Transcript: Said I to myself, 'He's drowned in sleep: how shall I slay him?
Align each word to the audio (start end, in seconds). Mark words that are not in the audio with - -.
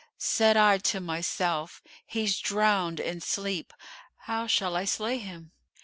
Said 0.17 0.57
I 0.57 0.79
to 0.79 0.99
myself, 0.99 1.79
'He's 2.07 2.39
drowned 2.39 2.99
in 2.99 3.21
sleep: 3.21 3.71
how 4.21 4.47
shall 4.47 4.75
I 4.75 4.83
slay 4.83 5.19
him? 5.19 5.51